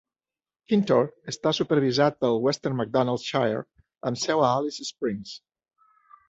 [0.71, 3.61] Kintore està supervisat pel Western MacDonnell Shire,
[4.11, 5.37] amb seu a Alice Springs.